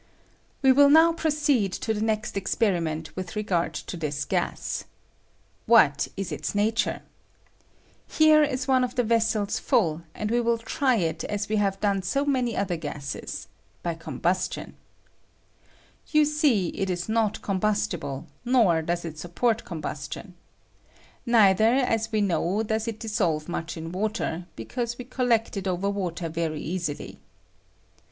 We 0.63 0.71
win 0.71 0.93
now 0.93 1.13
proceed 1.13 1.71
to 1.73 1.93
the 1.93 2.01
nest 2.01 2.35
experiment 2.35 3.11
■with 3.15 3.35
regard 3.35 3.75
to 3.75 3.95
this 3.95 4.25
gas. 4.25 4.85
What 5.67 6.07
is 6.17 6.31
its 6.31 6.55
nature? 6.55 7.03
Here 8.07 8.41
is 8.41 8.67
one 8.67 8.83
of 8.83 8.95
the 8.95 9.03
vessels 9.03 9.59
full, 9.59 10.01
and 10.15 10.31
we 10.31 10.41
will 10.41 10.57
try 10.57 10.95
it 10.95 11.23
as 11.25 11.47
we 11.49 11.57
have 11.57 11.79
done 11.81 12.01
so 12.01 12.25
many 12.25 12.57
other 12.57 12.77
gases— 12.77 13.47
by 13.83 13.93
combustion. 13.93 14.73
You 16.07 16.25
see 16.25 16.69
it 16.69 16.89
is 16.89 17.07
not 17.07 17.43
combustible, 17.43 18.25
nor 18.43 18.81
does 18.81 19.05
it 19.05 19.19
support 19.19 19.63
combustion. 19.65 20.33
Neither, 21.27 21.75
as 21.75 22.11
we 22.11 22.21
know, 22.21 22.63
does 22.63 22.87
it 22.87 22.99
dissolve 22.99 23.47
much 23.47 23.77
in 23.77 23.91
water, 23.91 24.47
because 24.55 24.97
148 24.97 24.97
CARBONIC 24.97 24.97
ACID 24.97 24.97
SOLUBLE 24.97 24.97
IN 24.97 24.97
WATKB. 24.97 24.97
we 24.97 25.15
collect 25.15 25.57
it 25.57 25.67
over 25.67 25.89
water 25.91 26.27
very 26.29 26.59
easily. 26.59 27.19